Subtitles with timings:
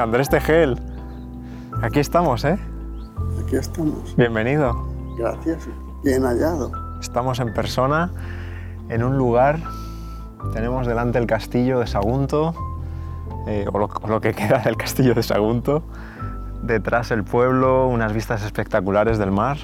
[0.00, 0.78] Andrés Tejel,
[1.82, 2.58] aquí estamos, ¿eh?
[3.44, 4.16] Aquí estamos.
[4.16, 4.74] Bienvenido.
[5.18, 5.68] Gracias.
[6.02, 6.72] Bien hallado.
[7.02, 8.10] Estamos en persona,
[8.88, 9.60] en un lugar.
[10.54, 12.54] Tenemos delante el castillo de Sagunto,
[13.46, 15.82] eh, o, lo, o lo que queda del castillo de Sagunto.
[16.62, 19.58] Detrás el pueblo, unas vistas espectaculares del mar.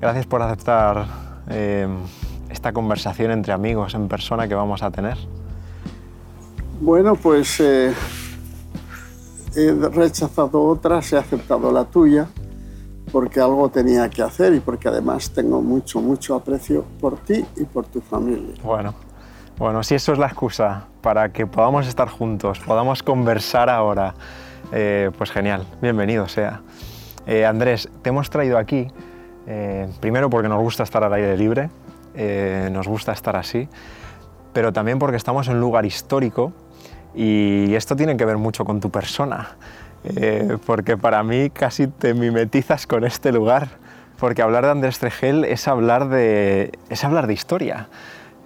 [0.00, 1.06] Gracias por aceptar
[1.48, 1.86] eh,
[2.50, 5.16] esta conversación entre amigos en persona que vamos a tener.
[6.80, 7.94] Bueno, pues eh,
[9.54, 12.28] he rechazado otras, he aceptado la tuya,
[13.10, 17.64] porque algo tenía que hacer y porque además tengo mucho, mucho aprecio por ti y
[17.64, 18.54] por tu familia.
[18.62, 18.94] Bueno,
[19.58, 24.14] bueno, si eso es la excusa para que podamos estar juntos, podamos conversar ahora,
[24.72, 26.62] eh, pues genial, bienvenido sea.
[27.26, 28.88] Eh, Andrés, te hemos traído aquí,
[29.46, 31.70] eh, primero porque nos gusta estar al aire libre,
[32.70, 33.68] nos gusta estar así,
[34.52, 36.52] pero también porque estamos en un lugar histórico
[37.14, 39.56] y esto tiene que ver mucho con tu persona,
[40.04, 43.68] eh, porque para mí casi te mimetizas con este lugar,
[44.18, 47.88] porque hablar de Andrés Tregel es hablar de, es hablar de historia,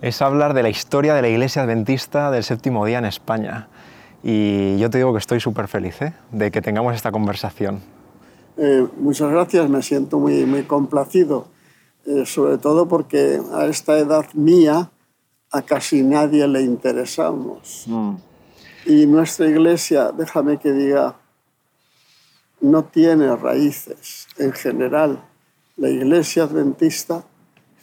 [0.03, 3.69] es hablar de la historia de la Iglesia Adventista del séptimo día en España.
[4.23, 6.13] Y yo te digo que estoy súper feliz ¿eh?
[6.33, 7.81] de que tengamos esta conversación.
[8.57, 11.49] Eh, muchas gracias, me siento muy, muy complacido,
[12.07, 14.91] eh, sobre todo porque a esta edad mía
[15.53, 17.85] a casi nadie le interesamos.
[17.87, 18.15] Mm.
[18.87, 21.17] Y nuestra iglesia, déjame que diga,
[22.61, 25.21] no tiene raíces en general.
[25.77, 27.25] La iglesia adventista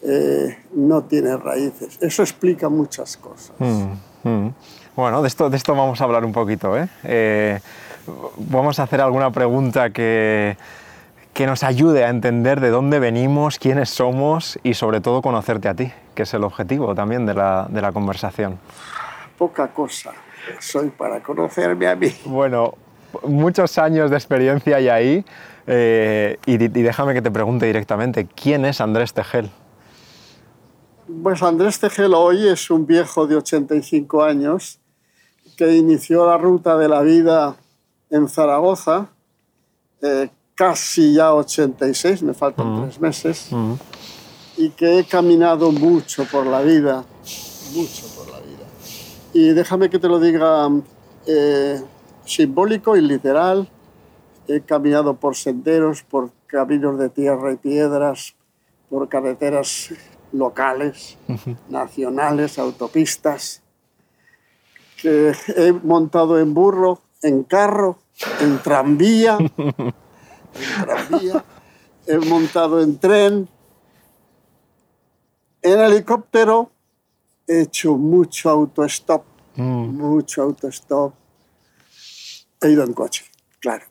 [0.02, 1.98] eh, no tiene raíces.
[2.02, 3.52] Eso explica muchas cosas.
[3.60, 4.54] Mm, mm.
[4.96, 6.78] Bueno, de esto, de esto vamos a hablar un poquito.
[6.78, 6.88] ¿eh?
[7.04, 7.60] Eh,
[8.38, 10.56] vamos a hacer alguna pregunta que,
[11.34, 15.74] que nos ayude a entender de dónde venimos, quiénes somos y sobre todo conocerte a
[15.74, 18.58] ti, que es el objetivo también de la, de la conversación.
[19.38, 20.14] Poca cosa
[20.60, 22.08] soy para conocerme a mí.
[22.26, 22.74] Bueno,
[23.24, 25.26] muchos años de experiencia hay ahí
[25.68, 29.50] eh, y, y déjame que te pregunte directamente, ¿quién es Andrés Tejel?
[31.22, 34.80] Pues Andrés Tejel hoy es un viejo de 85 años
[35.58, 37.56] que inició la ruta de la vida
[38.10, 39.08] en Zaragoza,
[40.02, 42.82] eh, casi ya 86, me faltan Mm.
[42.84, 43.74] tres meses, Mm.
[44.58, 47.04] y que he caminado mucho por la vida,
[47.74, 48.13] mucho por la vida.
[49.34, 50.70] Y déjame que te lo diga
[51.26, 51.82] eh,
[52.26, 53.68] simbólico y literal.
[54.48, 58.36] He caminado por senderos, por caminos de tierra y piedras,
[58.90, 59.92] por carreteras
[60.32, 61.18] locales,
[61.70, 63.64] nacionales, autopistas,
[65.02, 67.98] que he montado en burro, en carro,
[68.40, 71.44] en tranvía, en tranvía,
[72.06, 73.50] he montado en tren,
[75.62, 76.73] en helicóptero,
[77.48, 79.24] he hecho mucho autostop,
[79.56, 79.98] Mm.
[79.98, 81.14] mucho autostop.
[82.62, 83.26] He ido en coche,
[83.60, 83.86] claro.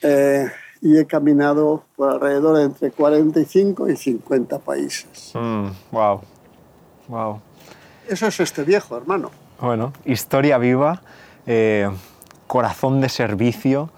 [0.00, 0.46] Eh,
[0.80, 5.32] y he caminado por alrededor de entre 45 y 50 países.
[5.34, 6.20] Mm, wow,
[7.08, 7.40] wow.
[8.08, 9.30] Eso es este viejo, hermano.
[9.60, 11.02] Bueno, historia viva,
[11.46, 11.88] eh,
[12.46, 13.90] corazón de servicio,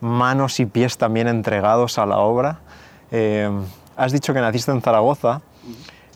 [0.00, 2.60] manos y pies también entregados a la obra.
[3.10, 3.50] Eh,
[3.96, 5.40] has dicho que naciste en Zaragoza.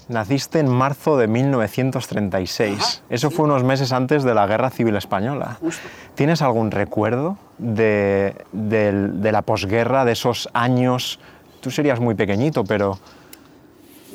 [0.08, 2.78] Naciste en marzo de 1936.
[2.78, 3.36] Ajá, Eso sí.
[3.36, 5.56] fue unos meses antes de la Guerra Civil Española.
[5.60, 5.82] Justo.
[6.14, 11.18] ¿Tienes algún recuerdo de la posguerra, de esos años?
[11.60, 12.98] Tú serías muy pequeñito, pero...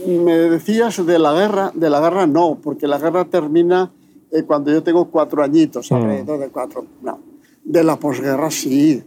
[0.05, 3.91] Me decías de la guerra, de la guerra no, porque la guerra termina
[4.31, 5.95] eh, cuando yo tengo cuatro añitos, Mm.
[5.95, 6.85] alrededor de cuatro.
[7.01, 7.19] No.
[7.65, 9.03] De la posguerra sí,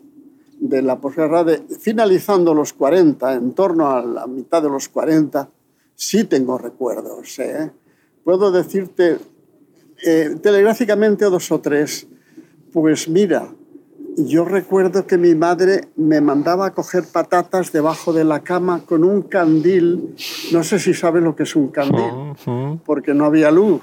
[0.60, 5.48] de la posguerra, de, finalizando los 40, en torno a la mitad de los 40,
[5.94, 7.38] sí tengo recuerdos.
[7.38, 7.70] ¿eh?
[8.24, 9.18] Puedo decirte
[10.04, 12.06] eh, telegráficamente dos o tres.
[12.72, 13.48] Pues mira,
[14.16, 19.04] yo recuerdo que mi madre me mandaba a coger patatas debajo de la cama con
[19.04, 20.14] un candil.
[20.52, 22.34] No sé si sabes lo que es un candil,
[22.84, 23.80] porque no había luz.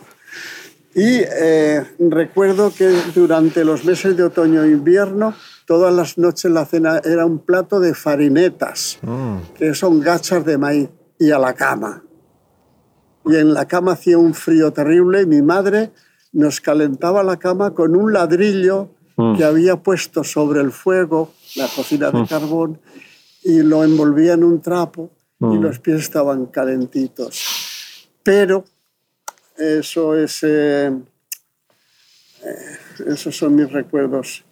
[0.95, 5.33] Y eh, recuerdo que durante los meses de otoño e invierno,
[5.65, 10.57] todas las noches la cena era un plato de farinetas, mm, que son gachas de
[10.57, 10.89] maíz,
[11.19, 12.04] y a la cama.
[13.25, 15.92] Y en la cama hacía un frío terrible y mi madre
[16.31, 19.36] nos calentaba la cama con un ladrillo Mm.
[19.36, 22.80] que había puesto sobre el fuego, la cocina de carbón,
[23.44, 25.10] y lo envolvía en un trapo
[25.42, 25.62] y Mm.
[25.62, 28.07] los pies estaban calentitos.
[28.24, 28.63] Pero
[29.57, 30.88] eso es, eh,
[32.45, 32.77] eh,
[33.07, 34.45] esos son mis recuerdos.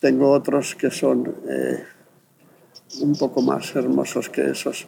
[0.00, 1.82] Tengo otros que son eh,
[3.00, 4.86] un poco más hermosos que esos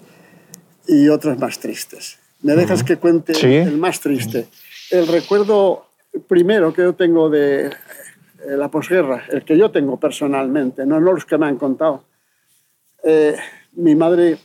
[0.86, 2.18] y otros más tristes.
[2.42, 3.54] ¿Me dejas que cuente Sí.
[3.54, 4.48] el más triste?
[4.90, 5.86] El recuerdo
[6.26, 7.72] primero que yo tengo de eh,
[8.56, 12.04] la posguerra, el que yo tengo personalmente, no, no los que me han contado.
[13.04, 13.36] Eh,
[13.72, 14.38] mi madre,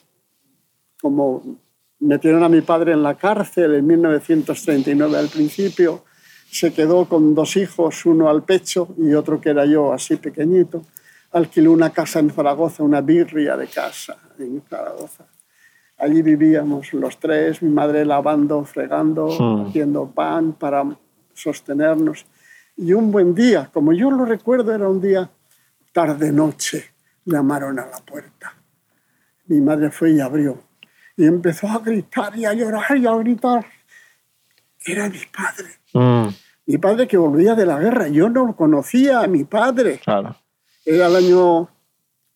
[1.01, 1.57] como
[1.99, 6.03] metieron a mi padre en la cárcel en 1939 al principio,
[6.51, 10.83] se quedó con dos hijos, uno al pecho y otro que era yo, así pequeñito.
[11.31, 15.25] Alquiló una casa en Zaragoza, una birria de casa en Zaragoza.
[15.97, 19.67] Allí vivíamos los tres, mi madre lavando, fregando, Hmm.
[19.67, 20.83] haciendo pan para
[21.33, 22.25] sostenernos.
[22.77, 25.29] Y un buen día, como yo lo recuerdo, era un día
[25.93, 26.83] tarde-noche,
[27.23, 28.53] llamaron a la puerta.
[29.47, 30.57] Mi madre fue y abrió.
[31.15, 33.65] Y empezó a gritar y a llorar y a gritar.
[34.85, 35.69] Era mi padre.
[35.93, 36.27] Mm,
[36.67, 38.07] Mi padre que volvía de la guerra.
[38.07, 39.99] Yo no conocía a mi padre.
[40.03, 40.35] claro.
[40.83, 41.69] Era el año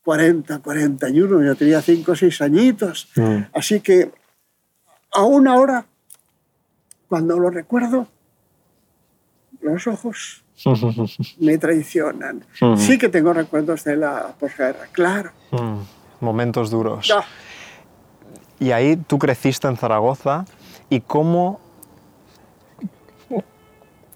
[0.09, 1.43] 40, 41.
[1.43, 3.09] Yo tenía 5 o 6 añitos.
[3.15, 3.41] Mm.
[3.53, 4.11] Así que
[5.11, 5.85] aún ahora,
[7.07, 8.07] cuando lo recuerdo,
[9.61, 10.43] los ojos
[11.39, 12.43] me traicionan.
[12.59, 12.75] Ujú.
[12.77, 15.29] Sí que tengo recuerdos de la posguerra, claro.
[15.51, 15.81] Mm,
[16.21, 17.13] Momentos duros.
[18.59, 20.45] Y ahí tú creciste en Zaragoza
[20.89, 21.59] y cómo...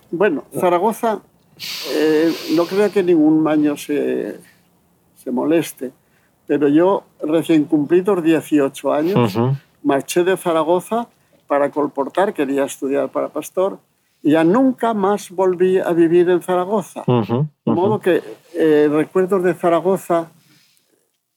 [0.10, 1.22] Bueno, Zaragoza,
[1.92, 4.40] eh, no creo que ningún maño se,
[5.24, 5.92] se moleste,
[6.46, 9.56] pero yo, recién cumplidos 18 años, Ujú.
[9.84, 11.08] marché de Zaragoza
[11.48, 13.80] para colportar, quería estudiar para pastor,
[14.22, 17.04] y ya nunca más volví a vivir en Zaragoza.
[17.08, 18.22] Ujú, De modo que
[18.56, 20.30] eh, recuerdos de Zaragoza,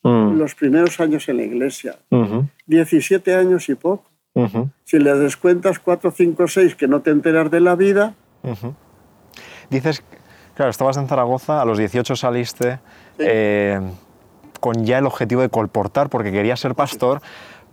[0.03, 4.05] Mm, los primeros años en la iglesia, ujú, 17 años y poco.
[4.85, 8.15] Si le descuentas 4, 5, 6 que no te enteras de la vida.
[9.69, 10.05] Dices,
[10.57, 12.81] claro, estabas en Zaragoza, a los 18 saliste
[13.19, 13.81] eh,
[14.61, 17.21] con ya el objetivo de colportar porque querías ser pastor,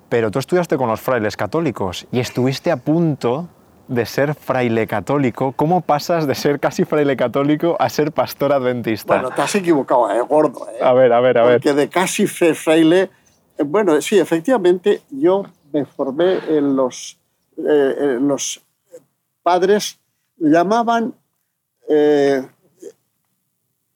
[0.09, 3.47] pero tú estudiaste con los frailes católicos y estuviste a punto
[3.87, 5.53] de ser fraile católico.
[5.53, 9.15] ¿Cómo pasas de ser casi fraile católico a ser pastor adventista?
[9.15, 10.21] bueno, te has equivocado, ¿eh?
[10.21, 10.67] gordo.
[10.69, 10.83] ¿eh?
[10.83, 11.61] a ver, a ver, a ver.
[11.61, 13.09] Porque de casi fraile,
[13.57, 17.17] eh, bueno, sí, efectivamente, yo me formé en los,
[17.57, 18.61] eh, en los
[19.41, 19.99] padres,
[20.37, 21.13] llamaban,
[21.89, 22.47] eh,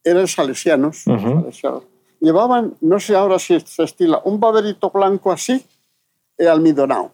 [0.10, 1.42] eran salesianos, Ujú.
[1.42, 1.84] salesianos.
[2.20, 5.64] llevaban, no sé ahora si se estila, un baberito blanco así,
[6.38, 7.12] eh, almidonado.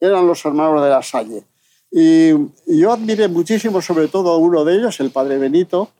[0.00, 1.44] Eran los hermanos de la Salle.
[1.92, 2.30] Y,
[2.66, 5.90] y yo admiré muchísimo, sobre todo a uno de ellos, el padre Benito,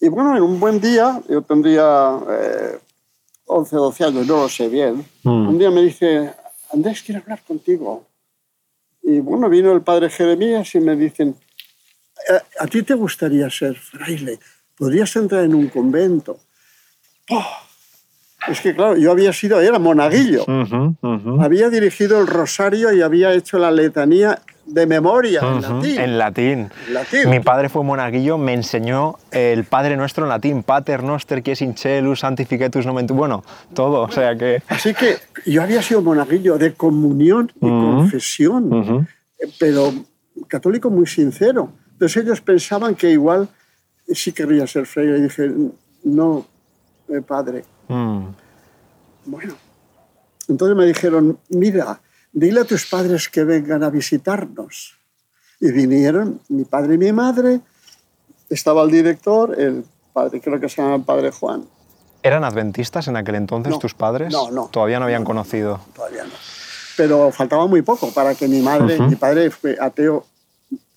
[0.00, 2.78] y bueno, en un buen día, yo tendría eh,
[3.46, 5.48] 11, 12 años, no lo sé bien, Mm.
[5.48, 6.32] un día me dice,
[6.72, 8.04] Andrés, quiero hablar contigo.
[9.02, 11.34] Y bueno, vino el padre Jeremías y me dicen,
[12.28, 14.38] "¿A- ¿a ti te gustaría ser fraile?
[14.80, 16.38] ¿Podrías entrar en un convento?
[17.28, 17.46] ¡Oh!
[18.48, 21.42] Es que claro, yo había sido, era monaguillo, Ujú, ujú.
[21.42, 26.00] había dirigido el rosario y había hecho la letanía de memoria en Ujú, latín.
[26.00, 26.70] En latín.
[26.86, 27.28] En latín.
[27.28, 31.60] Mi padre fue monaguillo, me enseñó el Padre Nuestro en latín, Pater Noster, que es
[31.60, 33.14] incelus, santificetus nomen tu-".
[33.14, 34.62] Bueno, todo, o sea que...
[34.68, 39.06] Así que yo había sido monaguillo de comunión y confesión,
[39.38, 39.92] eh, pero
[40.48, 41.72] católico muy sincero.
[41.92, 43.46] Entonces ellos pensaban que igual
[44.14, 45.18] sí querría ser fraile.
[45.18, 45.50] Y dije,
[46.04, 46.46] no,
[47.08, 47.64] eh, padre.
[47.88, 48.24] mm,
[49.26, 49.54] Bueno,
[50.48, 52.00] entonces me dijeron, mira,
[52.32, 54.96] dile a tus padres que vengan a visitarnos.
[55.60, 57.60] Y vinieron mi padre y mi madre,
[58.48, 61.64] estaba el director, el padre, creo que se llama el padre Juan,
[62.22, 64.30] ¿Eran adventistas en aquel entonces No, tus padres?
[64.30, 64.66] no, no.
[64.70, 65.80] Todavía no habían conocido.
[65.94, 66.30] todavía no.
[66.96, 69.04] Pero faltaba muy poco para que mi madre, Ujú.
[69.08, 70.26] mi padre fue ateo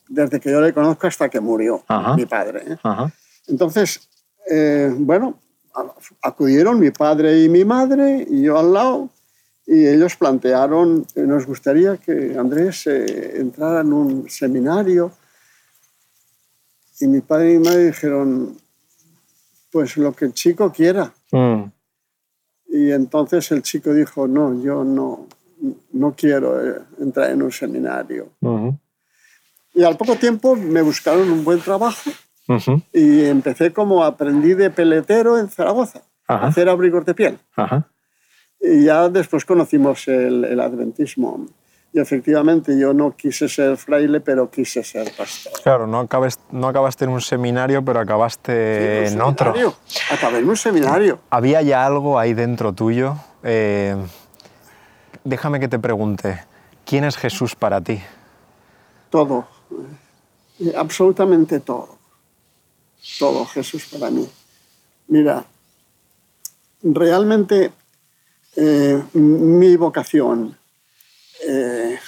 [0.08, 2.16] desde que yo le conozco hasta que murió, Ajá.
[2.16, 2.64] mi padre.
[2.68, 2.78] ¿eh?
[2.84, 3.12] Ajá.
[3.48, 4.08] Entonces,
[4.50, 5.40] eh, bueno,
[6.22, 9.10] acudieron mi padre y mi madre y yo al lado
[9.66, 15.12] y ellos plantearon nos gustaría que Andrés eh, entrara en un seminario
[17.00, 18.56] y mi padre y mi madre dijeron,
[19.72, 21.12] pues lo que el chico quiera.
[21.32, 21.64] Mm,
[22.68, 25.28] Y entonces el chico dijo, no, yo no,
[25.94, 28.30] no quiero eh, entrar en un seminario.
[28.42, 28.78] ujú,
[29.74, 32.12] Y al poco tiempo me buscaron un buen trabajo
[32.48, 36.46] ujú, y empecé como aprendí de peletero en Zaragoza, Ajá.
[36.46, 37.40] a hacer abrigos de piel.
[37.56, 37.88] ajá.
[38.66, 41.46] Y ya después conocimos el, el adventismo.
[41.92, 45.52] Y efectivamente yo no quise ser fraile, pero quise ser pastor.
[45.62, 49.54] Claro, no, acabes- no acabaste en un seminario, pero acabaste Sí, en un otro.
[50.12, 51.20] Acabé en un seminario.
[51.30, 53.16] ¿Había ya algo ahí dentro tuyo?
[53.44, 53.96] Eh,
[55.26, 56.40] déjame que te pregunte,
[56.86, 58.02] ¿quién es Jesús para ti?
[59.10, 59.46] Todo.
[60.60, 61.98] Eh, Absolutamente todo.
[63.20, 64.28] Todo Jesús para mí.
[65.08, 65.46] Mira,
[66.82, 67.72] realmente
[68.56, 70.58] eh, mi vocación,
[71.46, 72.00] eh,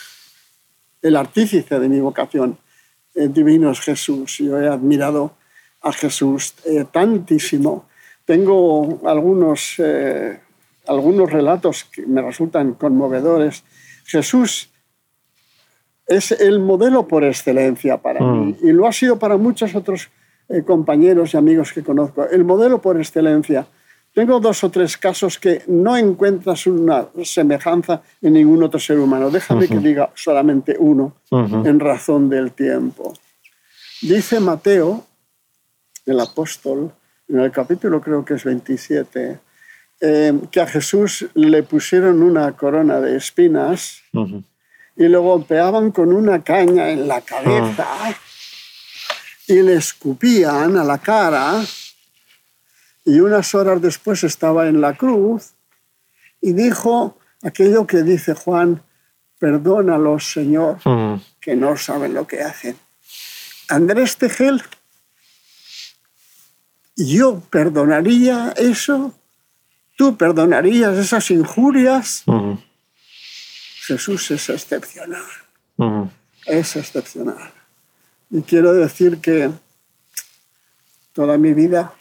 [1.01, 2.57] el artífice de mi vocación,
[3.13, 4.39] divino es Jesús.
[4.39, 5.35] Yo he admirado
[5.81, 6.53] a Jesús
[6.91, 7.87] tantísimo.
[8.25, 9.77] Tengo algunos,
[10.85, 13.63] algunos relatos que me resultan conmovedores.
[14.03, 14.69] Jesús
[16.07, 18.67] es el modelo por excelencia para mí Mm.
[18.67, 20.09] y lo ha sido para muchos otros
[20.47, 22.27] eh, compañeros y amigos que conozco.
[22.29, 23.65] El modelo por excelencia.
[24.13, 29.29] Tengo dos o tres casos que no encuentras una semejanza en ningún otro ser humano.
[29.29, 33.13] Déjame que diga solamente uno en razón del tiempo.
[34.01, 35.03] Dice Mateo,
[36.05, 36.91] el apóstol,
[37.27, 39.39] en el capítulo creo que es 27,
[39.99, 44.01] eh, que a Jesús le pusieron una corona de espinas.
[44.95, 47.87] Y lo golpeaban con una caña en la cabeza
[49.47, 51.63] y le escupían a la cara
[53.03, 55.51] y unas horas después estaba en la cruz
[56.41, 58.81] y dijo aquello que dice Juan,
[59.39, 61.21] perdónalos Señor, Ujú.
[61.39, 62.77] que no saben lo que hacen.
[63.67, 64.63] Andrés Tejel,
[66.95, 69.13] yo perdonaría eso,
[69.97, 72.23] tú perdonarías esas injurias.
[72.25, 72.59] Ujú.
[73.85, 75.23] Jesús es excepcional.
[76.45, 77.51] Es excepcional.
[78.29, 79.51] Y quiero decir que
[81.13, 81.93] toda mi vida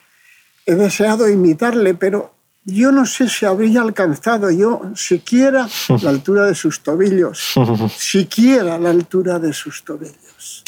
[0.66, 2.32] he deseado imitarle, pero
[2.64, 5.68] yo no sé si habría alcanzado yo siquiera
[6.02, 7.52] la altura de sus tobillos,
[7.96, 10.64] siquiera la altura de sus tobillos.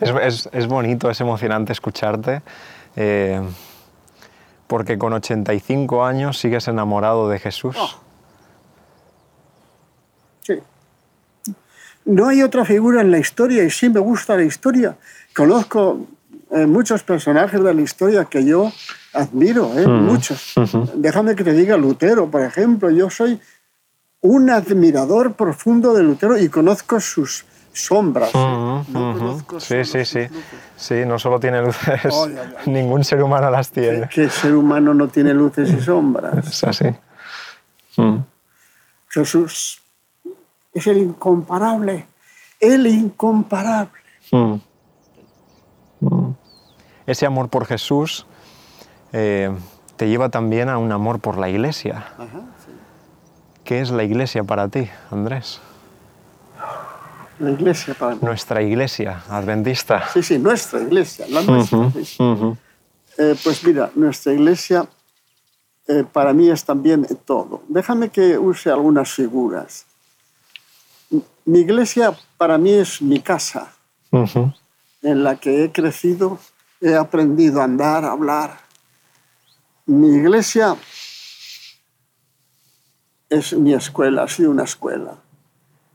[0.00, 2.42] Es, es- es bonito, es emocionante escucharte,
[2.96, 3.40] eh,
[4.66, 7.76] porque con 85 años sigues enamorado de Jesús.
[7.78, 7.90] Oh.
[12.04, 14.96] No hay otra figura en la historia y sí me gusta la historia.
[15.34, 16.06] Conozco
[16.50, 18.72] eh, muchos personajes de la historia que yo
[19.14, 19.86] admiro, ¿eh?
[19.86, 20.54] muchos.
[20.94, 22.90] Déjame que te diga Lutero, por ejemplo.
[22.90, 23.40] Yo soy
[24.20, 28.34] un admirador profundo de Lutero y conozco sus sombras.
[28.34, 29.18] No ujú.
[29.18, 30.20] conozco Sí, sí, sí.
[30.20, 30.30] luces.
[30.76, 32.00] Sí, no solo tiene luces,
[32.66, 34.08] ningún ser humano las tiene.
[34.12, 36.46] ¿Qué ser humano no tiene luces y sombras?
[36.46, 36.86] Es así.
[37.96, 38.18] Mm.
[39.08, 39.81] Jesús
[40.72, 42.06] es el incomparable,
[42.60, 44.00] el incomparable.
[44.30, 44.54] Mm.
[46.00, 46.34] Mm.
[47.06, 48.26] Ese amor por Jesús
[49.12, 49.50] eh,
[49.96, 52.06] te lleva también a un amor por la iglesia.
[53.64, 55.60] ¿Qué es la iglesia para ti, Andrés?
[57.38, 58.20] La iglesia para mí.
[58.22, 60.04] Nuestra iglesia adventista.
[60.12, 61.90] Sí, sí, nuestra iglesia, la nuestra.
[63.18, 64.86] Eh, pues mira, nuestra iglesia
[65.86, 67.62] eh, para mí es también todo.
[67.68, 69.86] Déjame que use algunas figuras.
[71.44, 73.72] Mi iglesia para mí es mi casa,
[75.02, 76.38] en la que he crecido,
[76.80, 78.58] he aprendido a andar, a hablar.
[79.86, 80.76] Mi iglesia
[83.28, 85.16] es mi escuela, ha sido una escuela.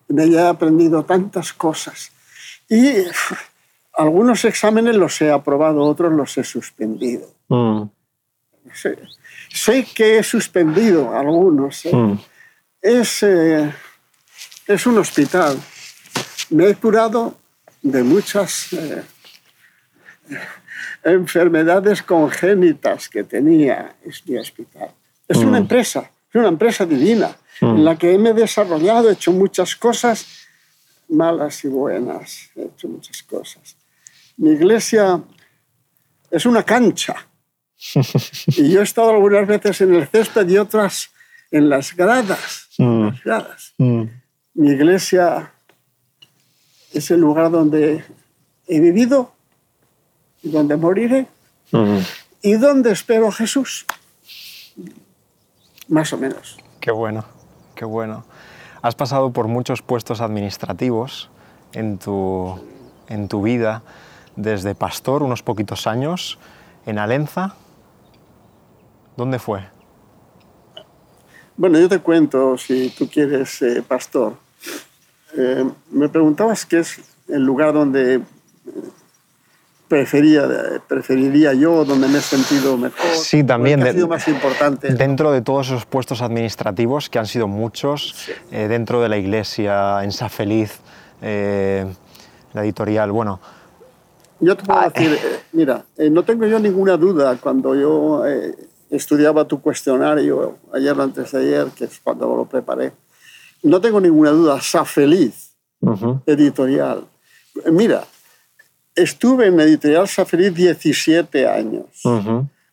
[0.09, 2.11] En ella he aprendido tantas cosas.
[2.69, 2.91] Y
[3.93, 7.29] algunos exámenes los he aprobado, otros los he suspendido.
[7.47, 7.83] Mm,
[8.73, 8.99] Sé,
[9.49, 11.85] sé que he suspendido algunos.
[11.85, 11.95] ¿eh?
[11.95, 12.19] mm,
[12.81, 13.73] Es, eh,
[14.67, 15.57] es un hospital.
[16.50, 17.38] Me he curado
[17.81, 19.03] de muchas eh,
[21.03, 23.95] enfermedades congénitas que tenía.
[24.03, 24.91] Es mi hospital.
[25.27, 29.31] Es una empresa, es una empresa divina en la que me he desarrollado, he hecho
[29.31, 30.25] muchas cosas
[31.09, 32.50] malas y buenas.
[32.55, 33.75] He hecho muchas cosas.
[34.38, 35.21] Mi iglesia
[36.29, 37.15] es una cancha.
[38.47, 41.12] Y yo he estado algunas veces en el césped y otras
[41.51, 42.69] en las gradas.
[42.77, 43.74] en las gradas.
[44.57, 45.51] Mi iglesia
[46.91, 48.03] es el lugar donde
[48.65, 49.31] he vivido
[50.41, 51.27] y donde moriré
[52.41, 53.85] y donde espero a Jesús.
[55.87, 56.57] Más o menos.
[56.79, 57.23] Qué bueno,
[57.75, 58.25] qué bueno.
[58.81, 61.29] Has pasado por muchos puestos administrativos
[61.73, 62.59] en tu,
[63.09, 63.83] en tu vida,
[64.35, 66.39] desde pastor unos poquitos años,
[66.87, 67.53] en Alenza.
[69.17, 69.67] ¿Dónde fue?
[71.57, 74.46] Bueno, yo te cuento, si tú quieres, eh, pastor.
[75.38, 78.20] Eh, me preguntabas qué es el lugar donde eh,
[79.88, 80.48] prefería,
[80.88, 83.06] preferiría yo, donde me he sentido mejor.
[83.15, 84.94] Sí, también de- ha sido más importante.
[84.94, 90.03] Dentro de todos esos puestos administrativos, que han sido muchos, eh, dentro de la iglesia,
[90.03, 90.79] en Sa Feliz,
[91.22, 91.86] eh,
[92.53, 93.39] la editorial, bueno,
[94.39, 98.24] Yo te puedo decir, eh, mira, no tengo yo ninguna duda cuando yo
[98.89, 102.91] estudiaba tu cuestionario ayer o antes de ayer, que es cuando lo preparé,
[103.63, 105.55] no tengo ninguna duda, Sa Feliz,
[106.25, 107.05] editorial.
[107.71, 108.03] Mira,
[108.95, 111.85] estuve en Editorial Sa Feliz 17 años.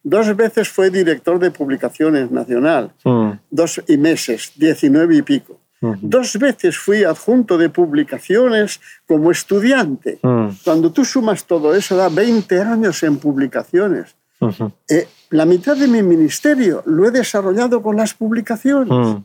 [0.02, 2.92] Dos veces fue director de publicaciones nacional,
[3.50, 5.58] dos y meses, 19 y pico.
[6.00, 10.18] Dos veces fui adjunto de publicaciones como estudiante.
[10.64, 14.16] Cuando tú sumas todo eso, da 20 años en publicaciones.
[14.88, 19.22] Eh, la mitad de mi ministerio lo he desarrollado con las publicaciones.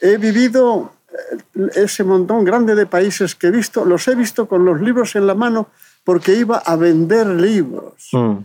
[0.00, 4.64] He vivido eh, ese montón grande de países que he visto, los he visto con
[4.64, 5.68] los libros en la mano
[6.04, 8.08] porque iba a vender libros.
[8.12, 8.38] Mm.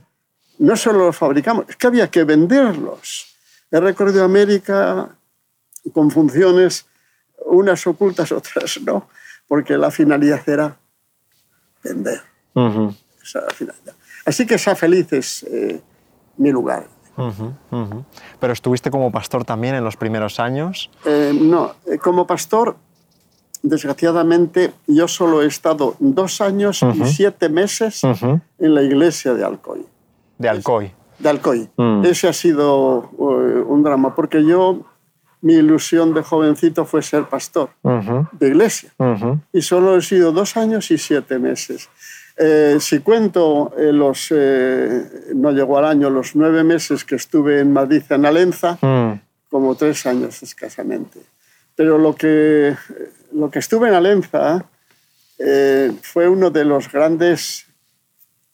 [0.60, 3.36] No solo los fabricamos, es que había que venderlos.
[3.72, 5.10] He recorrido América
[5.94, 6.86] con funciones,
[7.46, 9.10] unas ocultas, otras no,
[9.48, 10.78] porque la finalidad era
[11.84, 12.22] vender.
[12.54, 12.96] Ujú.
[13.22, 13.96] Esa era la finalidad.
[14.26, 15.82] Así que sea feliz es eh,
[16.38, 16.88] mi lugar.
[17.18, 18.06] Ujú, ujú.
[18.40, 20.90] Pero estuviste como pastor también en los primeros años.
[21.06, 22.76] Eh, no, eh, como pastor,
[23.64, 27.04] desgraciadamente, yo solo he estado dos años Ujú.
[27.04, 29.86] y siete meses en la iglesia de Alcoy.
[30.38, 30.92] De Alcoy.
[31.20, 31.70] De Alcoy.
[31.78, 32.04] Mm.
[32.06, 34.82] Ese ha sido eh, un drama, porque yo,
[35.42, 37.70] mi ilusión de jovencito fue ser pastor
[38.34, 38.92] de iglesia.
[39.54, 41.90] Y solo he sido dos años y siete meses.
[42.38, 47.62] Eh, si cuento eh, los, eh, no llegó al año, los nueve meses que estuve
[47.62, 49.22] en Madrid, en Alenza, Mm.
[49.50, 51.20] como tres años escasamente.
[51.76, 52.76] Pero lo que,
[53.32, 54.66] lo que estuve en Alenza
[56.02, 57.66] fue uno de los grandes,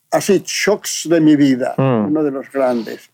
[0.10, 2.06] así, shocks de mi vida, Mm.
[2.08, 3.10] uno de los grandes.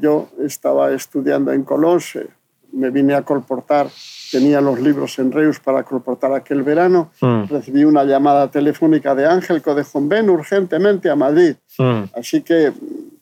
[0.00, 2.00] Yo estaba estudiando en Colón,
[2.72, 3.88] me vine a colportar,
[4.32, 7.44] tenía los libros en Reus para colportar aquel verano, Mm.
[7.50, 11.54] recibí una llamada telefónica de Ángel Codejón, ven urgentemente a Madrid.
[11.78, 12.04] Mm.
[12.18, 12.72] Así que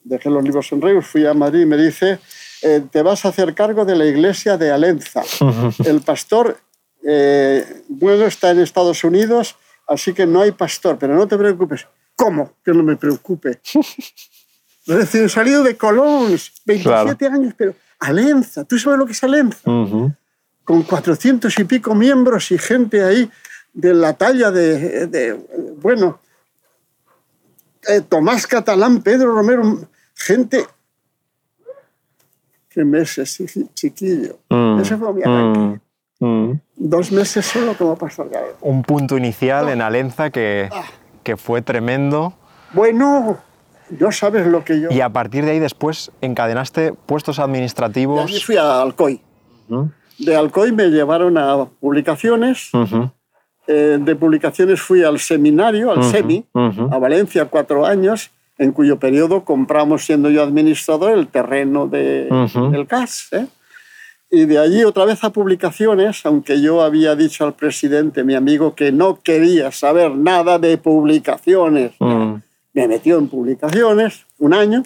[0.04, 2.20] dejé los libros en Reus, fui a Madrid y me dice,
[2.62, 5.22] eh, te vas a hacer cargo de la iglesia de Alenza.
[5.84, 6.56] El pastor,
[7.04, 9.56] eh, bueno, está en Estados Unidos,
[9.88, 11.86] así que no hay pastor, pero no te preocupes.
[12.14, 12.52] ¿Cómo?
[12.64, 13.60] Que no me preocupe.
[14.86, 19.70] Recién salido de Colón, 27 años, pero Alenza, ¿tú sabes lo que es Alenza?
[19.70, 20.12] Ujú.
[20.70, 23.28] Con 400 y pico miembros y gente ahí
[23.72, 25.32] de la talla de, de,
[25.82, 26.20] bueno,
[27.88, 29.80] eh, Tomás Catalán, Pedro Romero,
[30.14, 30.64] gente...
[32.68, 34.38] Qué meses, chi- chiquillo.
[34.48, 34.78] Mm.
[34.80, 35.80] Ese fue mi arranque.
[36.20, 36.24] Mm.
[36.24, 36.60] Mm.
[36.76, 38.30] Dos meses solo como pastor.
[38.60, 40.84] Un punto inicial en Alenza que, Ah.
[41.24, 42.32] que fue tremendo.
[42.74, 43.38] Bueno,
[43.98, 44.88] no sabes lo que yo...
[44.92, 48.44] Y a partir de ahí después encadenaste puestos administrativos.
[48.44, 49.20] fui a Alcoy.
[50.20, 52.70] De Alcoy me llevaron a publicaciones.
[53.66, 56.44] Eh, de publicaciones fui al seminario, al Ujú, SEMI,
[56.90, 62.28] a Valencia cuatro años, en cuyo periodo compramos, siendo yo administrador, el terreno de-
[62.72, 63.28] del CAS.
[63.32, 63.46] ¿eh?
[64.30, 68.74] Y de allí otra vez a publicaciones, aunque yo había dicho al presidente, mi amigo,
[68.74, 71.92] que no quería saber nada de publicaciones.
[72.00, 72.34] Mm.
[72.74, 74.82] Me metió en publicaciones un año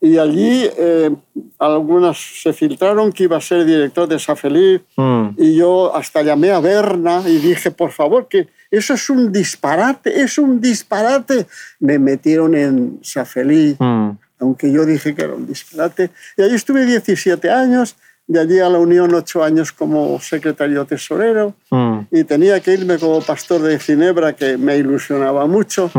[0.00, 1.10] y allí eh,
[1.58, 5.28] algunas se filtraron que iba a ser director de Safeliz Mm.
[5.36, 10.20] y yo hasta llamé a Berna y dije, por favor, que eso es un disparate,
[10.20, 11.46] es un disparate.
[11.80, 14.10] Me metieron en Safeliz, Mm.
[14.40, 16.10] aunque yo dije que era un disparate.
[16.36, 21.52] Y allí estuve 17 años, de allí a la Unión 8 años como secretario tesorero
[21.70, 21.98] Mm.
[22.12, 25.90] y tenía que irme como pastor de Ginebra, que me ilusionaba mucho,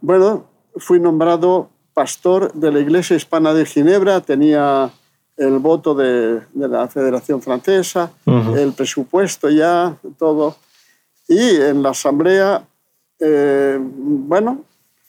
[0.00, 4.90] Bueno, fui nombrado pastor de la Iglesia Hispana de Ginebra, tenía
[5.36, 10.56] el voto de, de la Federación Francesa, el presupuesto ya, todo.
[11.28, 12.62] Y en la asamblea,
[13.18, 14.64] eh, bueno,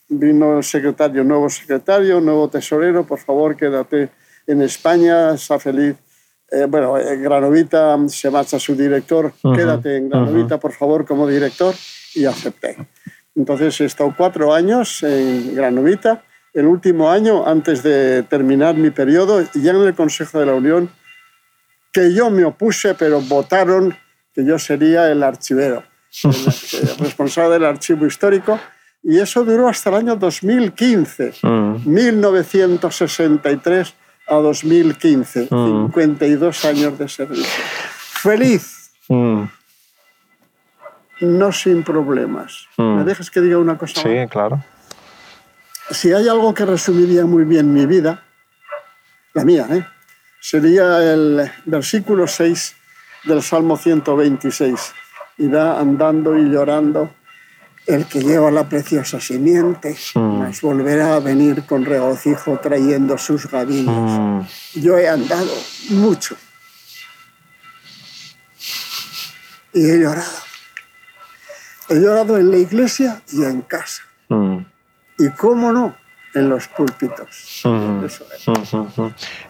[0.08, 4.10] vino el secretario, nuevo secretario, nuevo tesorero, por favor, quédate
[4.48, 5.96] en España, está feliz.
[6.52, 11.74] Eh, bueno, en Granovita se marcha su director, quédate en Granovita, por favor, como director,
[12.14, 12.78] y acepté.
[13.36, 19.42] Entonces he estado cuatro años en Granovita el último año, antes de terminar mi periodo,
[19.54, 20.90] ya en el Consejo de la Unión,
[21.94, 23.96] que yo me opuse, pero votaron
[24.34, 25.82] que yo sería el archivero,
[26.24, 28.60] el, responsable del archivo histórico,
[29.04, 31.34] y eso duró hasta el año 2015,
[31.86, 33.92] 1963 mm.
[34.34, 36.68] a 2015, 52 mm.
[36.68, 37.64] años de servicio.
[38.22, 38.92] Feliz.
[39.08, 39.44] Mm.
[41.22, 42.68] No sin problemas.
[42.78, 44.02] ¿Me dejas que diga una cosa?
[44.02, 44.62] Sí, claro
[45.92, 48.24] si hay algo que resumiría muy bien mi vida,
[49.34, 49.86] la mía, ¿eh?
[50.40, 52.76] sería el versículo 6
[53.26, 54.94] del Salmo 126.
[55.38, 57.14] Irá andando y llorando
[57.88, 60.52] el que lleva la preciosa simiente, mm.
[60.62, 63.96] volverá a venir con regocijo trayendo sus gavillas.
[63.96, 64.42] Mm.
[64.76, 65.52] Yo he andado
[65.90, 66.36] mucho
[69.74, 70.51] y he llorado.
[71.92, 74.02] He llorado en la iglesia y en casa.
[74.30, 74.60] Mm
[75.22, 75.96] y cómo no,
[76.34, 77.64] en los púlpitos.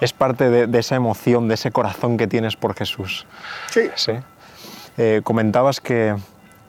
[0.01, 0.13] es.
[0.13, 3.25] parte de, esa emoción, de ese corazón que tienes por Jesús.
[3.69, 3.89] Sí.
[3.95, 4.11] ¿Sí?
[4.97, 6.15] Eh, comentabas que,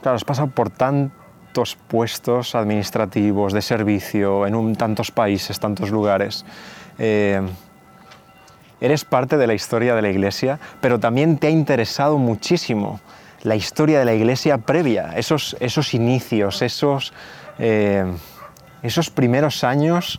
[0.01, 6.45] claro, has pasado por tantos puestos administrativos, de servicio, en un, tantos países, tantos lugares.
[6.99, 7.41] Eh,
[8.81, 13.01] eres parte de la historia de la Iglesia, pero también te ha interesado muchísimo
[13.43, 17.13] la historia de la Iglesia previa, esos, esos inicios, esos...
[17.59, 18.05] Eh,
[18.83, 20.19] esos primeros años,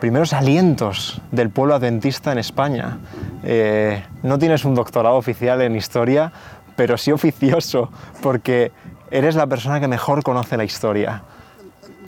[0.00, 2.98] primeros alientos del pueblo adventista en España.
[3.44, 6.32] Eh, no tienes un doctorado oficial en historia,
[6.76, 8.72] pero sí oficioso, porque
[9.10, 11.22] eres la persona que mejor conoce la historia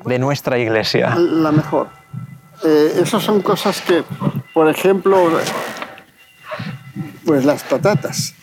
[0.05, 1.14] de nuestra iglesia.
[1.16, 1.88] La mejor.
[2.64, 4.05] Eh, esas son cosas que,
[4.53, 5.16] por ejemplo,
[7.25, 8.35] pues las patatas,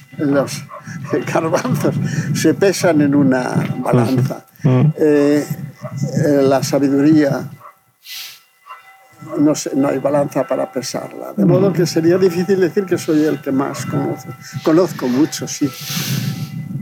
[1.34, 1.96] garbanzos,
[2.34, 4.46] se pesan en una balanza.
[4.64, 7.50] Eh, eh, la sabiduría
[9.40, 11.34] no, no, hay balanza para pesarla.
[11.36, 14.30] De modo que sería difícil decir que soy el que más conozco.
[14.64, 15.70] Conozco mucho, sí,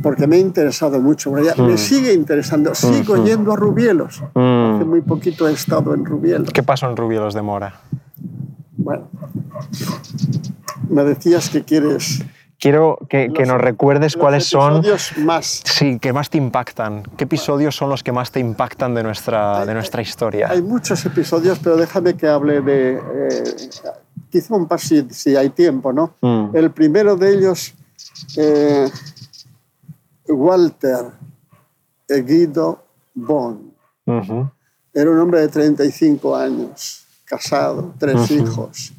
[0.02, 1.32] porque me ha interesado mucho.
[1.32, 2.76] Me sigue interesando.
[2.76, 4.22] Sigo yendo a Rubielos.
[4.34, 4.76] Mm.
[4.76, 6.52] Hace muy poquito he estado en Rubielos.
[6.52, 7.82] ¿Qué pasó en Rubielos de Mora?
[8.78, 9.10] Bueno,
[10.90, 12.24] me decías que quieres
[12.66, 14.84] quiero que, nos recuerdes cuáles son...
[15.18, 15.62] más...
[15.64, 17.04] Sí, que más te impactan.
[17.16, 20.50] ¿Qué episodios son los que más te impactan de nuestra, de nuestra historia?
[20.50, 22.94] Hay muchos episodios, pero déjame que hable de...
[22.96, 23.56] Eh,
[24.32, 26.16] quizá un par si, hay tiempo, ¿no?
[26.22, 26.56] Mm.
[26.56, 27.76] El primero de ellos,
[28.36, 28.90] eh,
[30.28, 31.12] Walter
[32.10, 33.74] Guido Bond.
[34.92, 38.95] Era un hombre de 35 años, casado, tres hijos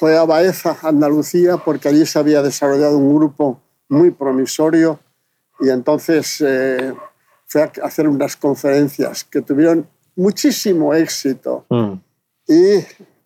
[0.00, 3.60] fue a Baeza, Andalucía, porque allí se había desarrollado un grupo
[3.90, 4.98] muy promisorio
[5.60, 6.94] y entonces eh,
[7.44, 9.86] fue a hacer unas conferencias que tuvieron
[10.16, 11.92] muchísimo éxito mm.
[12.48, 12.76] y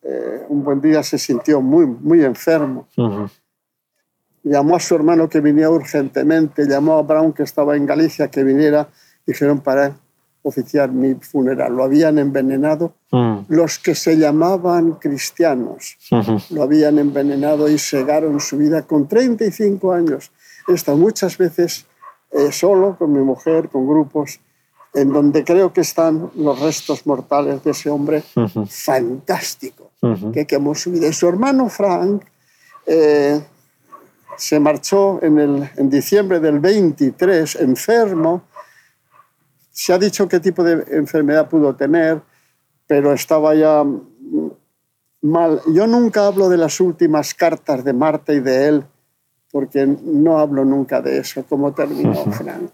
[0.02, 2.88] eh, un buen día se sintió muy, muy enfermo.
[4.42, 8.42] Llamó a su hermano que viniera urgentemente, llamó a Brown que estaba en Galicia que
[8.42, 8.88] viniera,
[9.24, 9.92] dijeron para él,
[10.44, 11.74] oficiar mi funeral.
[11.74, 12.92] Lo habían envenenado.
[13.11, 13.38] Mm.
[13.48, 15.96] Los que se llamaban cristianos
[16.50, 20.30] lo habían envenenado y cegaron su vida con 35 años.
[20.68, 21.87] He estado muchas veces
[22.30, 24.38] eh, solo con mi mujer, con grupos,
[24.92, 28.22] en donde creo que están los restos mortales de ese hombre
[28.68, 29.90] fantástico
[30.33, 31.09] que quemó su vida.
[31.09, 32.22] Y su hermano Frank
[32.87, 33.40] eh,
[34.37, 38.42] se marchó en, el, en diciembre del 23 enfermo
[39.74, 42.22] se ha dicho qué tipo de enfermedad pudo tener,
[42.87, 43.84] pero estaba ya
[45.20, 45.60] mal.
[45.72, 48.84] Yo nunca hablo de las últimas cartas de Marta y de él,
[49.50, 52.70] porque no hablo nunca de eso, cómo terminó Frank.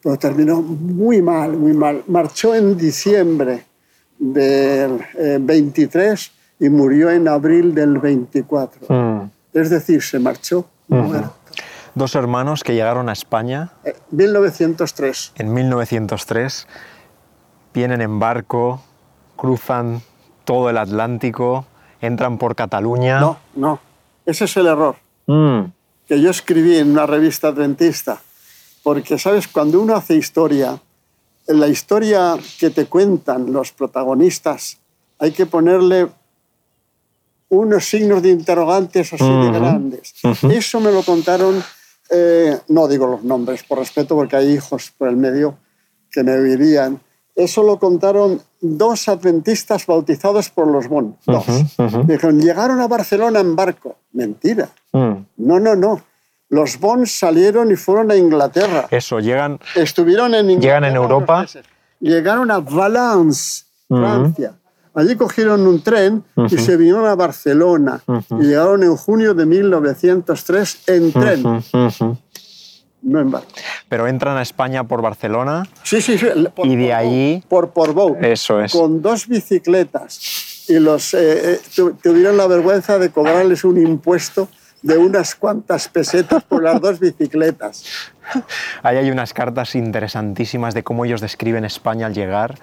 [0.00, 2.04] Pero terminó muy mal, muy mal.
[2.06, 3.64] Marchó en diciembre
[4.16, 5.00] del
[5.40, 6.26] 23
[6.60, 8.86] eh, y murió en abril del 24.
[8.88, 9.30] Mm.
[9.52, 11.45] Es decir, se marchó muerto
[11.96, 13.72] dos hermanos que llegaron a España.
[13.82, 15.32] En eh, 1903.
[15.34, 16.68] En 1903.
[17.74, 18.80] Vienen en barco,
[19.34, 20.00] cruzan
[20.44, 21.66] todo el Atlántico,
[22.00, 23.18] entran por Cataluña.
[23.18, 23.80] No, no.
[24.24, 24.94] Ese es el error.
[25.26, 25.62] Mm.
[26.06, 28.20] Que yo escribí en una revista adventista.
[28.84, 29.48] Porque, ¿sabes?
[29.48, 30.78] Cuando uno hace historia,
[31.48, 34.78] en la historia que te cuentan los protagonistas
[35.18, 36.08] hay que ponerle
[37.48, 40.14] unos signos de interrogantes así de grandes.
[40.50, 41.62] Eso me lo contaron,
[42.10, 45.56] eh, no digo los nombres por respeto porque hay hijos por el medio
[46.10, 47.00] que me oirían.
[47.34, 51.16] Eso lo contaron dos adventistas bautizados por los Bon.
[51.26, 51.44] Dos.
[52.06, 53.96] Dijeron, llegaron a Barcelona en barco.
[54.12, 54.70] Mentira.
[54.92, 55.12] Mm.
[55.36, 56.02] No, no, no.
[56.48, 58.86] Los Bon salieron y fueron a Inglaterra.
[58.90, 61.46] Eso, llegan, Estuvieron en Inglaterra Llegan en Europa.
[62.00, 64.54] Llegaron a Valence, Francia.
[64.96, 68.02] Allí cogieron un tren y se vinieron a Barcelona.
[68.40, 71.42] Y llegaron en junio de 1903 en tren,
[73.02, 73.46] no en barco.
[73.88, 75.64] pero entran a España por Barcelona.
[75.84, 76.26] Sí, sí, sí.
[76.54, 78.16] por- Y de por- allí- Por Portbou.
[78.20, 78.72] Eso es.
[78.72, 80.64] Con dos bicicletas.
[80.68, 84.48] Y los eh, eh, tu- tuvieron la vergüenza de cobrarles un impuesto
[84.86, 87.84] de unas cuantas pesetas por las dos bicicletas.
[88.82, 92.56] Ahí hay unas cartas interesantísimas de cómo ellos describen España al llegar.